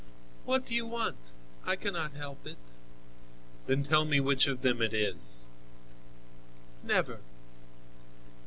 [0.45, 1.31] "What do you want?
[1.63, 2.57] I cannot help it."
[3.67, 5.51] "Then tell me which of them it is."
[6.81, 7.19] "Never."